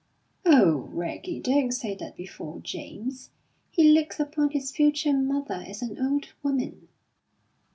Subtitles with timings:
[0.47, 3.29] "Oh, Reggie, don't say that before James.
[3.69, 6.87] He looks upon his future mother as an old woman."